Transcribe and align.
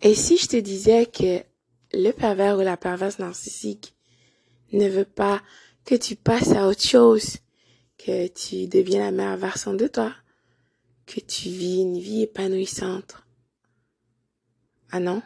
Et 0.00 0.14
si 0.14 0.38
je 0.38 0.46
te 0.46 0.56
disais 0.56 1.06
que 1.06 1.42
le 1.92 2.12
pervers 2.12 2.56
ou 2.58 2.60
la 2.60 2.76
perverse 2.76 3.18
narcissique 3.18 3.94
ne 4.72 4.88
veut 4.88 5.04
pas 5.04 5.42
que 5.84 5.94
tu 5.94 6.14
passes 6.14 6.52
à 6.52 6.68
autre 6.68 6.82
chose, 6.82 7.38
que 7.96 8.28
tu 8.28 8.68
deviens 8.68 9.00
la 9.00 9.10
meilleure 9.10 9.36
version 9.36 9.74
de 9.74 9.88
toi, 9.88 10.14
que 11.06 11.20
tu 11.20 11.48
vis 11.48 11.80
une 11.80 11.98
vie 11.98 12.22
épanouissante. 12.22 13.16
Ah 14.90 15.00
non? 15.00 15.22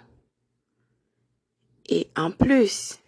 Et 1.89 2.09
en 2.17 2.31
plus, 2.31 2.99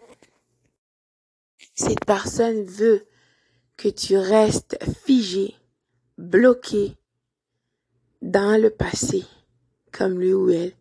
cette 1.74 2.04
personne 2.04 2.64
veut 2.64 3.06
que 3.76 3.88
tu 3.88 4.16
restes 4.16 4.76
figé, 5.04 5.54
bloqué 6.18 6.96
dans 8.20 8.60
le 8.60 8.70
passé, 8.70 9.24
comme 9.92 10.18
lui 10.20 10.32
ou 10.32 10.50
elle, 10.50 10.74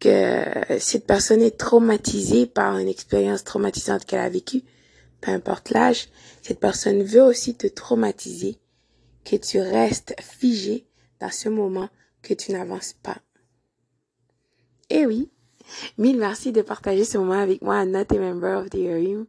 que 0.00 0.78
cette 0.78 1.06
personne 1.06 1.42
est 1.42 1.58
traumatisée 1.58 2.46
par 2.46 2.78
une 2.78 2.88
expérience 2.88 3.44
traumatisante 3.44 4.04
qu'elle 4.04 4.20
a 4.20 4.28
vécue, 4.28 4.62
peu 5.20 5.32
importe 5.32 5.70
l'âge, 5.70 6.08
cette 6.42 6.60
personne 6.60 7.02
veut 7.02 7.22
aussi 7.22 7.56
te 7.56 7.66
traumatiser, 7.66 8.58
que 9.24 9.36
tu 9.36 9.60
restes 9.60 10.14
figé 10.20 10.86
dans 11.20 11.30
ce 11.30 11.48
moment, 11.48 11.88
que 12.22 12.34
tu 12.34 12.52
n'avances 12.52 12.94
pas. 13.02 13.18
Eh 14.90 15.04
oui, 15.06 15.30
mille 15.98 16.18
merci 16.18 16.52
de 16.52 16.62
partager 16.62 17.04
ce 17.04 17.18
moment 17.18 17.40
avec 17.40 17.62
moi 17.62 17.84
Not 17.84 18.06
a 18.10 18.18
Member 18.18 18.58
of 18.58 18.70
the 18.70 18.76
Room, 18.76 19.26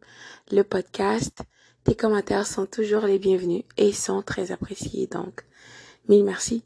le 0.52 0.64
podcast. 0.64 1.40
Tes 1.84 1.96
commentaires 1.96 2.48
sont 2.48 2.66
toujours 2.66 3.06
les 3.06 3.20
bienvenus 3.20 3.64
et 3.78 3.92
sont 3.92 4.22
très 4.22 4.52
appréciés, 4.52 5.08
donc 5.08 5.44
mille 6.08 6.24
merci. 6.24 6.64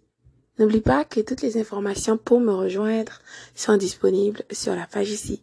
N'oublie 0.59 0.81
pas 0.81 1.03
que 1.03 1.19
toutes 1.19 1.41
les 1.41 1.57
informations 1.57 2.17
pour 2.17 2.39
me 2.39 2.53
rejoindre 2.53 3.19
sont 3.55 3.75
disponibles 3.75 4.43
sur 4.51 4.75
la 4.75 4.85
page 4.85 5.09
ici. 5.09 5.41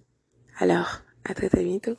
Alors, 0.59 1.01
à 1.25 1.35
très 1.35 1.49
très 1.49 1.65
bientôt. 1.65 1.97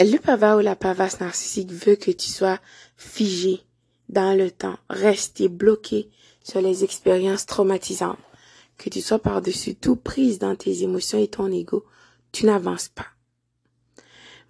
Le 0.00 0.16
pervers 0.18 0.56
ou 0.56 0.60
la 0.60 0.76
perverse 0.76 1.20
narcissique 1.20 1.70
veut 1.70 1.96
que 1.96 2.10
tu 2.10 2.28
sois 2.28 2.58
figé 2.96 3.60
dans 4.08 4.36
le 4.36 4.50
temps, 4.50 4.78
resté 4.88 5.48
bloqué 5.48 6.10
sur 6.42 6.60
les 6.60 6.82
expériences 6.82 7.46
traumatisantes, 7.46 8.18
que 8.76 8.90
tu 8.90 9.00
sois 9.00 9.18
par-dessus 9.18 9.74
tout 9.74 9.96
prise 9.96 10.38
dans 10.38 10.56
tes 10.56 10.82
émotions 10.82 11.18
et 11.18 11.28
ton 11.28 11.52
ego, 11.52 11.84
tu 12.32 12.46
n'avances 12.46 12.88
pas. 12.88 13.06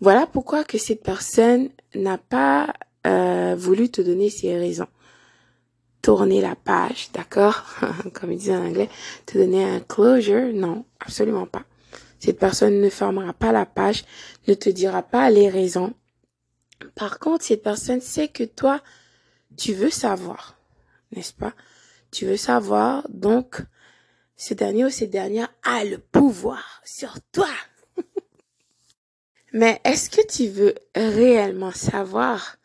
Voilà 0.01 0.27
pourquoi 0.27 0.65
que 0.65 0.79
cette 0.79 1.03
personne 1.03 1.71
n'a 1.95 2.19
pas 2.19 2.73
euh, 3.07 3.57
voulu 3.59 3.91
te 3.91 4.01
donner 4.01 4.31
ses 4.31 4.57
raisons 4.57 4.87
tourner 6.09 6.41
la 6.41 6.57
page, 6.57 7.11
d'accord? 7.13 7.67
Comme 8.15 8.33
ils 8.33 8.39
disent 8.39 8.53
en 8.53 8.65
anglais, 8.65 8.89
te 9.27 9.37
donner 9.37 9.63
un 9.63 9.81
closure, 9.81 10.55
non, 10.55 10.87
absolument 11.01 11.45
pas. 11.45 11.67
Cette 12.19 12.39
personne 12.39 12.81
ne 12.81 12.89
fermera 12.89 13.35
pas 13.35 13.53
la 13.53 13.67
page, 13.67 14.07
ne 14.47 14.55
te 14.55 14.71
dira 14.71 15.03
pas 15.03 15.29
les 15.29 15.51
raisons. 15.51 15.93
Par 16.95 17.19
contre, 17.19 17.45
cette 17.45 17.63
personne 17.63 18.01
sait 18.01 18.29
que 18.29 18.45
toi, 18.45 18.81
tu 19.59 19.75
veux 19.75 19.91
savoir, 19.91 20.57
n'est-ce 21.15 21.35
pas? 21.35 21.53
Tu 22.11 22.25
veux 22.25 22.39
savoir, 22.39 23.07
donc, 23.11 23.61
ce 24.35 24.55
dernier 24.55 24.87
ou 24.87 24.91
cette 24.91 25.11
dernière 25.11 25.53
a 25.63 25.85
le 25.85 25.99
pouvoir 25.99 26.81
sur 26.87 27.19
toi. 27.33 27.51
Mais 29.53 29.79
est-ce 29.85 30.09
que 30.09 30.27
tu 30.27 30.49
veux 30.49 30.75
réellement 30.95 31.73
savoir 31.73 32.57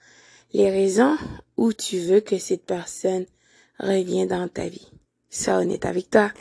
les 0.54 0.72
raisons 0.72 1.18
où 1.58 1.74
tu 1.74 2.00
veux 2.00 2.22
que 2.22 2.38
cette 2.38 2.66
personne 2.66 3.26
revienne 3.80 4.28
dans 4.28 4.48
ta 4.48 4.68
vie. 4.68 4.92
Sois 5.30 5.58
honnête 5.58 5.86
avec 5.86 6.10
toi. 6.10 6.32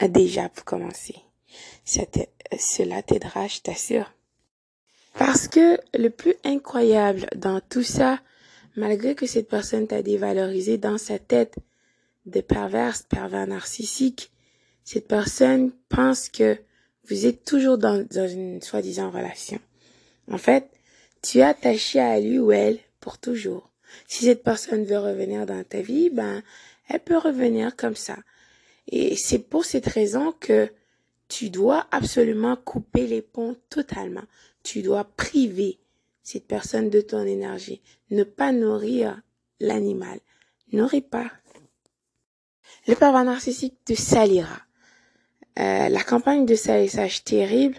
Déjà 0.00 0.48
pour 0.48 0.64
commencer. 0.64 1.16
cela 1.84 3.02
t'aidera, 3.02 3.46
je 3.46 3.60
t'assure. 3.60 4.12
Parce 5.14 5.48
que 5.48 5.78
le 5.96 6.10
plus 6.10 6.34
incroyable 6.44 7.26
dans 7.36 7.60
tout 7.60 7.84
ça, 7.84 8.20
malgré 8.76 9.14
que 9.14 9.26
cette 9.26 9.48
personne 9.48 9.86
t'a 9.86 10.02
dévalorisé 10.02 10.78
dans 10.78 10.98
sa 10.98 11.18
tête 11.18 11.56
de 12.26 12.40
perverse, 12.40 13.02
pervers 13.02 13.46
narcissique, 13.46 14.32
cette 14.84 15.06
personne 15.06 15.72
pense 15.88 16.28
que 16.28 16.58
vous 17.08 17.26
êtes 17.26 17.44
toujours 17.44 17.78
dans, 17.78 18.06
dans 18.10 18.28
une 18.28 18.60
soi-disant 18.60 19.10
relation. 19.10 19.60
En 20.30 20.38
fait, 20.38 20.68
tu 21.22 21.38
es 21.38 21.42
attaché 21.42 22.00
à 22.00 22.18
lui 22.18 22.38
ou 22.38 22.50
elle 22.52 22.78
pour 23.00 23.18
toujours. 23.18 23.70
Si 24.06 24.24
cette 24.24 24.42
personne 24.42 24.84
veut 24.84 24.98
revenir 24.98 25.46
dans 25.46 25.64
ta 25.64 25.80
vie, 25.80 26.10
ben, 26.10 26.42
elle 26.88 27.00
peut 27.00 27.18
revenir 27.18 27.76
comme 27.76 27.96
ça. 27.96 28.16
Et 28.88 29.16
c'est 29.16 29.38
pour 29.38 29.64
cette 29.64 29.86
raison 29.86 30.32
que 30.32 30.70
tu 31.28 31.50
dois 31.50 31.86
absolument 31.90 32.56
couper 32.56 33.06
les 33.06 33.22
ponts 33.22 33.56
totalement. 33.70 34.24
Tu 34.62 34.82
dois 34.82 35.04
priver 35.04 35.78
cette 36.22 36.46
personne 36.46 36.90
de 36.90 37.00
ton 37.00 37.22
énergie. 37.22 37.82
Ne 38.10 38.24
pas 38.24 38.52
nourrir 38.52 39.20
l'animal. 39.60 40.20
Nourris 40.72 41.02
pas. 41.02 41.30
Le 42.86 42.94
pervers 42.94 43.24
narcissique 43.24 43.84
te 43.84 43.94
salira. 43.94 44.60
Euh, 45.58 45.88
la 45.88 46.02
campagne 46.02 46.46
de 46.46 46.54
salissage 46.54 47.24
terrible 47.24 47.78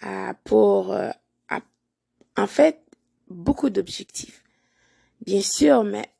a 0.00 0.34
pour, 0.44 0.92
euh, 0.92 1.10
en 2.36 2.46
fait, 2.46 2.80
beaucoup 3.28 3.70
d'objectifs. 3.70 4.39
Bien 5.26 5.42
sûr, 5.42 5.84
mais 5.84 6.10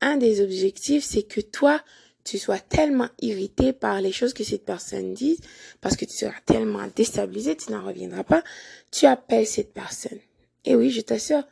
un 0.00 0.16
des 0.16 0.40
objectifs, 0.40 1.04
c'est 1.04 1.22
que 1.22 1.40
toi, 1.40 1.80
tu 2.24 2.38
sois 2.38 2.58
tellement 2.58 3.08
irrité 3.20 3.72
par 3.72 4.00
les 4.00 4.12
choses 4.12 4.32
que 4.32 4.44
cette 4.44 4.64
personne 4.64 5.12
dit, 5.12 5.38
parce 5.80 5.96
que 5.96 6.04
tu 6.04 6.16
seras 6.16 6.40
tellement 6.46 6.86
déstabilisé, 6.94 7.56
tu 7.56 7.72
n'en 7.72 7.84
reviendras 7.84 8.24
pas, 8.24 8.42
tu 8.90 9.06
appelles 9.06 9.46
cette 9.46 9.74
personne. 9.74 10.18
Et 10.64 10.74
oui, 10.74 10.90
je 10.90 11.00
t'assure, 11.00 11.42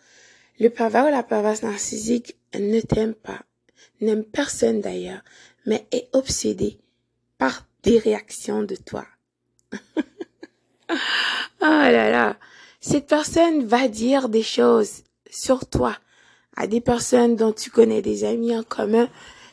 le 0.59 0.69
pervers 0.69 1.07
ou 1.07 1.11
la 1.11 1.23
perverse 1.23 1.63
narcissique 1.63 2.37
ne 2.55 2.81
t'aime 2.81 3.15
pas, 3.15 3.43
n'aime 4.01 4.25
personne 4.25 4.81
d'ailleurs, 4.81 5.23
mais 5.67 5.87
est 5.93 6.09
obsédé 6.13 6.79
par 7.37 7.67
des 7.83 7.99
réactions 7.99 8.63
de 8.63 8.77
toi. 8.77 9.07
oh 9.73 9.79
là 11.61 12.11
là, 12.11 12.39
cette 12.81 13.07
personne 13.07 13.65
va 13.65 13.89
dire 13.89 14.29
des 14.29 14.43
choses 14.43 15.03
sur 15.31 15.67
toi 15.69 15.99
à 16.57 16.67
des 16.67 16.81
personnes 16.81 17.37
dont 17.37 17.53
tu 17.53 17.71
connais 17.71 18.03
des 18.03 18.25
amis 18.25 18.57
en 18.57 18.63
commun 18.63 19.09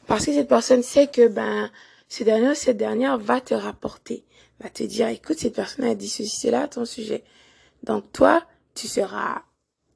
parce 0.08 0.26
que 0.26 0.34
cette 0.34 0.48
personne 0.48 0.84
sait 0.84 1.08
que 1.08 1.28
ben 1.28 1.70
ce 2.08 2.24
dernier 2.24 2.56
cette 2.56 2.78
dernière 2.78 3.18
va 3.18 3.42
te 3.42 3.54
rapporter, 3.54 4.26
va 4.60 4.70
te 4.70 4.84
dire 4.84 5.08
écoute 5.08 5.38
cette 5.40 5.56
personne 5.56 5.86
a 5.86 5.96
dit 5.96 6.10
ceci 6.10 6.36
cela 6.36 6.64
à 6.64 6.68
ton 6.68 6.86
sujet. 6.86 7.24
Donc 7.84 8.12
toi, 8.12 8.44
tu 8.76 8.88
seras 8.88 9.44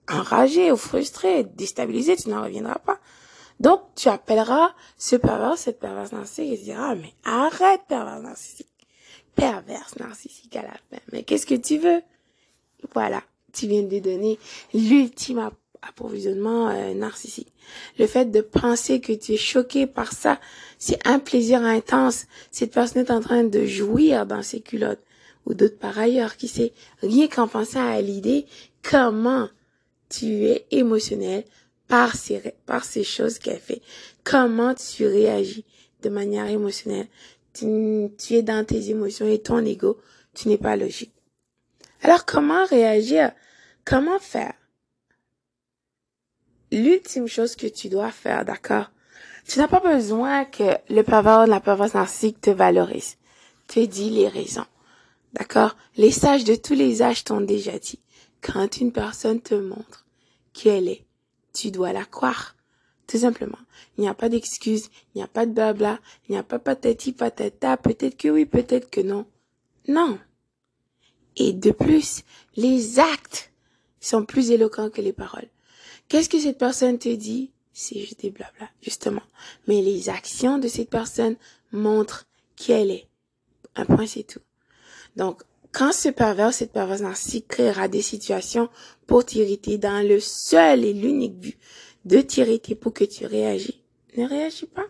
enragé 0.09 0.71
ou 0.71 0.77
frustré, 0.77 1.43
déstabilisé, 1.43 2.15
tu 2.15 2.29
n'en 2.29 2.43
reviendras 2.43 2.79
pas. 2.79 2.99
Donc 3.59 3.81
tu 3.95 4.09
appelleras 4.09 4.73
ce 4.97 5.15
pervers, 5.15 5.57
cette 5.57 5.79
perverse 5.79 6.11
narcissique 6.11 6.53
et 6.53 6.57
tu 6.57 6.63
diras 6.65 6.95
mais 6.95 7.13
arrête 7.23 7.81
pervers 7.87 8.19
narcissique. 8.19 8.67
Perverse 9.35 9.97
narcissique 9.97 10.55
à 10.55 10.61
la 10.61 10.73
fin. 10.73 11.01
Mais 11.11 11.23
qu'est-ce 11.23 11.47
que 11.47 11.55
tu 11.55 11.77
veux? 11.77 12.01
Voilà, 12.93 13.23
tu 13.51 13.67
viens 13.67 13.83
de 13.83 13.99
donner 13.99 14.37
l'ultime 14.73 15.49
approvisionnement 15.87 16.69
euh, 16.69 16.93
narcissique. 16.93 17.53
Le 17.99 18.07
fait 18.07 18.25
de 18.25 18.41
penser 18.41 18.99
que 18.99 19.13
tu 19.13 19.33
es 19.33 19.37
choqué 19.37 19.87
par 19.87 20.11
ça, 20.13 20.39
c'est 20.77 21.05
un 21.07 21.19
plaisir 21.19 21.61
intense. 21.63 22.25
Cette 22.51 22.73
personne 22.73 23.03
est 23.03 23.11
en 23.11 23.21
train 23.21 23.43
de 23.43 23.65
jouir 23.65 24.25
dans 24.25 24.43
ses 24.43 24.61
culottes 24.61 25.03
ou 25.45 25.53
d'autres 25.53 25.77
par 25.77 25.97
ailleurs, 25.97 26.37
qui 26.37 26.47
sait, 26.47 26.71
rien 27.01 27.27
qu'en 27.27 27.47
pensant 27.47 27.85
à 27.85 27.99
l'idée 28.01 28.45
comment 28.81 29.49
tu 30.09 30.45
es 30.45 30.65
émotionnel 30.71 31.43
par 31.87 32.15
ces, 32.15 32.53
par 32.65 32.85
ces 32.85 33.03
choses 33.03 33.39
qu'elle 33.39 33.59
fait. 33.59 33.81
Comment 34.23 34.73
tu 34.73 35.05
réagis 35.05 35.65
de 36.01 36.09
manière 36.09 36.47
émotionnelle. 36.47 37.07
Tu, 37.53 38.09
tu 38.17 38.35
es 38.35 38.43
dans 38.43 38.65
tes 38.65 38.89
émotions 38.89 39.27
et 39.27 39.39
ton 39.39 39.63
ego, 39.65 39.99
tu 40.33 40.49
n'es 40.49 40.57
pas 40.57 40.75
logique. 40.75 41.13
Alors 42.01 42.25
comment 42.25 42.65
réagir? 42.65 43.31
Comment 43.85 44.19
faire? 44.19 44.53
L'ultime 46.73 47.27
chose 47.27 47.55
que 47.55 47.67
tu 47.67 47.89
dois 47.89 48.11
faire, 48.11 48.45
d'accord? 48.45 48.91
Tu 49.47 49.59
n'as 49.59 49.67
pas 49.67 49.79
besoin 49.79 50.45
que 50.45 50.77
le 50.89 51.03
pervers 51.03 51.47
la 51.47 51.59
perverse 51.59 51.93
narcissique 51.93 52.41
te 52.41 52.49
valorise. 52.49 53.17
Te 53.67 53.79
dit 53.79 54.09
les 54.09 54.27
raisons. 54.27 54.65
D'accord? 55.33 55.75
Les 55.97 56.11
sages 56.11 56.43
de 56.43 56.55
tous 56.55 56.73
les 56.73 57.01
âges 57.01 57.23
t'ont 57.23 57.41
déjà 57.41 57.77
dit. 57.77 57.99
Quand 58.41 58.77
une 58.77 58.91
personne 58.91 59.41
te 59.41 59.55
montre 59.55 60.05
qui 60.53 60.69
elle 60.69 60.87
est, 60.87 61.05
tu 61.53 61.71
dois 61.71 61.93
la 61.93 62.05
croire. 62.05 62.55
Tout 63.07 63.17
simplement. 63.17 63.57
Il 63.97 64.01
n'y 64.01 64.07
a 64.07 64.13
pas 64.13 64.29
d'excuse, 64.29 64.89
il 65.13 65.17
n'y 65.17 65.23
a 65.23 65.27
pas 65.27 65.45
de 65.45 65.51
blabla, 65.51 65.99
il 66.27 66.31
n'y 66.31 66.37
a 66.37 66.43
pas 66.43 66.59
patati 66.59 67.11
patata, 67.11 67.77
peut-être 67.77 68.17
que 68.17 68.29
oui, 68.29 68.45
peut-être 68.45 68.89
que 68.89 69.01
non. 69.01 69.25
Non. 69.87 70.17
Et 71.35 71.53
de 71.53 71.71
plus, 71.71 72.23
les 72.55 72.99
actes 72.99 73.51
sont 73.99 74.25
plus 74.25 74.51
éloquents 74.51 74.89
que 74.89 75.01
les 75.01 75.13
paroles. 75.13 75.49
Qu'est-ce 76.07 76.29
que 76.29 76.39
cette 76.39 76.57
personne 76.57 76.99
te 76.99 77.09
dit? 77.09 77.51
C'est 77.71 77.99
juste 77.99 78.21
des 78.21 78.29
blabla, 78.29 78.69
justement. 78.81 79.23
Mais 79.67 79.81
les 79.81 80.09
actions 80.09 80.59
de 80.59 80.67
cette 80.67 80.89
personne 80.89 81.35
montrent 81.71 82.27
qui 82.55 82.71
elle 82.71 82.91
est. 82.91 83.07
Un 83.75 83.85
point, 83.85 84.05
c'est 84.05 84.23
tout. 84.23 84.41
Donc, 85.15 85.41
quand 85.71 85.91
ce 85.91 86.09
pervers, 86.09 86.53
cette 86.53 86.71
perverse 86.71 87.01
narcissique 87.01 87.47
créera 87.47 87.87
des 87.87 88.03
situations 88.03 88.69
pour 89.07 89.25
t'irriter 89.25 89.79
dans 89.79 90.07
le 90.07 90.19
seul 90.19 90.85
et 90.85 90.93
l'unique 90.93 91.39
but 91.39 91.57
de 92.05 92.21
t'irriter 92.21 92.75
pour 92.75 92.93
que 92.93 93.03
tu 93.03 93.25
réagis, 93.25 93.81
ne 94.15 94.27
réagis 94.27 94.67
pas. 94.67 94.85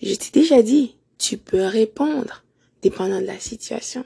Je 0.00 0.14
t'ai 0.14 0.30
déjà 0.40 0.62
dit, 0.62 0.96
tu 1.18 1.36
peux 1.36 1.66
répondre, 1.66 2.44
dépendant 2.82 3.20
de 3.20 3.26
la 3.26 3.38
situation, 3.38 4.04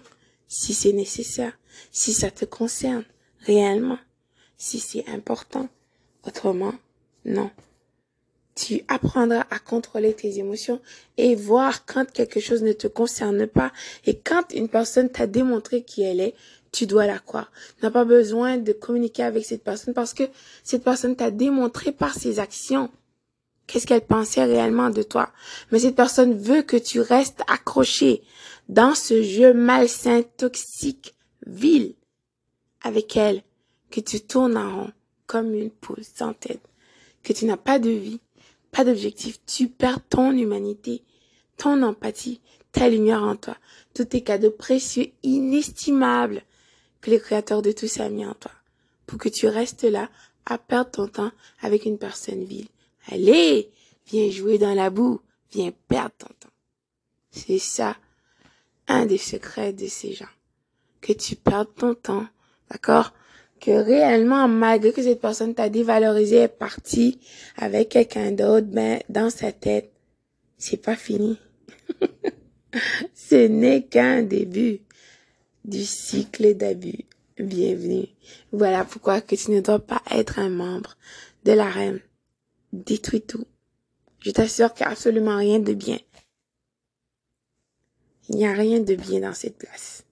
si 0.48 0.74
c'est 0.74 0.92
nécessaire, 0.92 1.56
si 1.92 2.12
ça 2.12 2.30
te 2.30 2.44
concerne 2.44 3.04
réellement, 3.40 3.98
si 4.60 4.78
c'est 4.78 5.08
important. 5.08 5.68
Autrement, 6.26 6.74
non. 7.24 7.50
Tu 8.54 8.82
apprendras 8.88 9.46
à 9.50 9.58
contrôler 9.58 10.12
tes 10.12 10.38
émotions 10.38 10.80
et 11.16 11.34
voir 11.34 11.86
quand 11.86 12.10
quelque 12.12 12.40
chose 12.40 12.62
ne 12.62 12.74
te 12.74 12.86
concerne 12.86 13.46
pas 13.46 13.72
et 14.04 14.18
quand 14.18 14.52
une 14.52 14.68
personne 14.68 15.08
t'a 15.08 15.26
démontré 15.26 15.82
qui 15.82 16.02
elle 16.02 16.20
est, 16.20 16.34
tu 16.72 16.86
dois 16.86 17.06
la 17.06 17.18
croire. 17.18 17.50
Tu 17.78 17.84
n'as 17.84 17.90
pas 17.90 18.04
besoin 18.04 18.58
de 18.58 18.72
communiquer 18.72 19.22
avec 19.22 19.46
cette 19.46 19.64
personne 19.64 19.94
parce 19.94 20.12
que 20.12 20.24
cette 20.62 20.84
personne 20.84 21.16
t'a 21.16 21.30
démontré 21.30 21.90
par 21.90 22.14
ses 22.14 22.38
actions 22.38 22.90
qu'est-ce 23.66 23.86
qu'elle 23.86 24.04
pensait 24.04 24.44
réellement 24.44 24.90
de 24.90 25.02
toi. 25.02 25.30
Mais 25.70 25.78
cette 25.78 25.96
personne 25.96 26.36
veut 26.36 26.62
que 26.62 26.76
tu 26.76 27.00
restes 27.00 27.42
accroché 27.46 28.22
dans 28.68 28.94
ce 28.94 29.22
jeu 29.22 29.54
malsain, 29.54 30.22
toxique, 30.36 31.14
vil 31.46 31.94
avec 32.82 33.16
elle, 33.16 33.42
que 33.90 34.00
tu 34.00 34.20
tournes 34.20 34.56
en 34.56 34.76
rond 34.76 34.92
comme 35.26 35.54
une 35.54 35.70
poule 35.70 36.04
sans 36.04 36.32
tête, 36.32 36.62
que 37.22 37.32
tu 37.32 37.44
n'as 37.44 37.56
pas 37.56 37.78
de 37.78 37.90
vie, 37.90 38.20
pas 38.70 38.84
d'objectif, 38.84 39.38
tu 39.46 39.68
perds 39.68 40.06
ton 40.08 40.32
humanité, 40.32 41.02
ton 41.56 41.82
empathie, 41.82 42.40
ta 42.72 42.88
lumière 42.88 43.22
en 43.22 43.36
toi, 43.36 43.56
tous 43.94 44.06
tes 44.06 44.22
cadeaux 44.22 44.50
précieux, 44.50 45.10
inestimables 45.22 46.42
que 47.00 47.10
le 47.10 47.18
créateur 47.18 47.62
de 47.62 47.72
tout 47.72 47.88
ça 47.88 48.04
a 48.04 48.08
mis 48.08 48.26
en 48.26 48.34
toi, 48.34 48.52
pour 49.06 49.18
que 49.18 49.28
tu 49.28 49.46
restes 49.46 49.84
là 49.84 50.08
à 50.46 50.58
perdre 50.58 50.90
ton 50.90 51.08
temps 51.08 51.32
avec 51.60 51.84
une 51.84 51.98
personne 51.98 52.44
vile. 52.44 52.68
Allez, 53.08 53.70
viens 54.06 54.30
jouer 54.30 54.58
dans 54.58 54.74
la 54.74 54.90
boue, 54.90 55.20
viens 55.52 55.72
perdre 55.88 56.14
ton 56.18 56.34
temps. 56.38 56.54
C'est 57.30 57.58
ça, 57.58 57.96
un 58.88 59.06
des 59.06 59.18
secrets 59.18 59.72
de 59.72 59.86
ces 59.86 60.12
gens. 60.12 60.26
Que 61.00 61.12
tu 61.12 61.36
perdes 61.36 61.74
ton 61.74 61.94
temps, 61.94 62.26
d'accord? 62.70 63.12
Que 63.60 63.70
réellement, 63.70 64.48
malgré 64.48 64.92
que 64.92 65.02
cette 65.02 65.20
personne 65.20 65.54
t'a 65.54 65.68
dévalorisé, 65.68 66.36
est 66.36 66.48
partie 66.48 67.20
avec 67.56 67.90
quelqu'un 67.90 68.32
d'autre, 68.32 68.66
ben, 68.66 69.00
dans 69.10 69.28
sa 69.28 69.52
tête, 69.52 69.92
c'est 70.56 70.78
pas 70.78 70.96
fini. 70.96 71.38
Ce 73.14 73.34
n'est 73.34 73.82
qu'un 73.82 74.22
début 74.22 74.80
du 75.64 75.84
cycle 75.84 76.54
d'abus. 76.54 77.04
Bienvenue. 77.38 78.08
Voilà 78.52 78.84
pourquoi 78.84 79.20
que 79.20 79.34
tu 79.34 79.50
ne 79.50 79.60
dois 79.60 79.78
pas 79.78 80.02
être 80.10 80.38
un 80.38 80.50
membre 80.50 80.96
de 81.44 81.52
la 81.52 81.68
reine 81.68 82.00
détruis 82.72 83.22
tout. 83.22 83.46
Je 84.20 84.30
t'assure 84.30 84.72
qu'il 84.74 84.84
n'y 84.84 84.88
a 84.88 84.92
absolument 84.92 85.36
rien 85.36 85.58
de 85.58 85.72
bien. 85.72 85.98
Il 88.28 88.36
n'y 88.36 88.46
a 88.46 88.52
rien 88.52 88.80
de 88.80 88.94
bien 88.94 89.20
dans 89.20 89.34
cette 89.34 89.58
place. 89.58 90.04